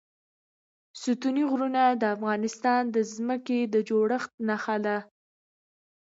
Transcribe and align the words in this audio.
ستوني 1.01 1.43
غرونه 1.51 1.83
د 2.01 2.03
افغانستان 2.15 2.81
د 2.95 2.97
ځمکې 3.13 3.59
د 3.73 3.75
جوړښت 3.89 4.31
نښه 4.47 4.77
ده. 4.85 4.97